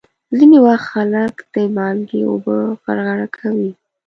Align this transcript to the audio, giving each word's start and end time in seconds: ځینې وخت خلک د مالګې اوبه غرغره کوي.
ځینې 0.37 0.57
وخت 0.67 0.85
خلک 0.93 1.33
د 1.53 1.55
مالګې 1.75 2.21
اوبه 2.29 2.57
غرغره 2.83 3.27
کوي. 3.37 3.71